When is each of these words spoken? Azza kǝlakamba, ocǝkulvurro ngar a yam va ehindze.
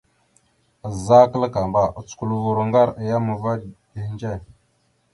Azza 0.87 1.17
kǝlakamba, 1.31 1.83
ocǝkulvurro 1.99 2.63
ngar 2.69 2.89
a 3.01 3.03
yam 3.09 3.25
va 3.41 3.53
ehindze. 3.97 4.33